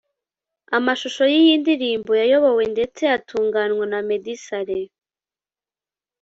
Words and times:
Amashusho 0.77 1.23
y’iyi 1.31 1.53
ndirimbo 1.61 2.11
yayobowe 2.21 2.63
ndetse 2.73 3.03
atunganywa 3.15 3.85
na 3.91 3.99
Meddy 4.07 4.35
Saleh 4.45 4.89